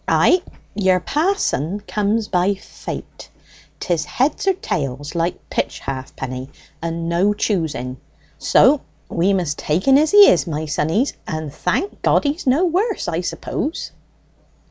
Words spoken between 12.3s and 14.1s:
no worse, I suppose."